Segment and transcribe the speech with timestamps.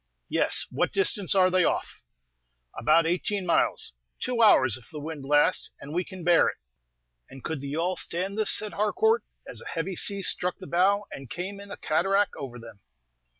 [0.29, 0.65] "Yes.
[0.71, 2.01] What distance are they off?"
[2.75, 3.93] "About eighteen miles.
[4.19, 6.57] Two hours, if the wind lasts, and we can bear it."
[7.29, 11.05] "And could the yawl stand this?" said Harcourt, as a heavy sea struck the bow,
[11.11, 12.79] and came in a cataract over them.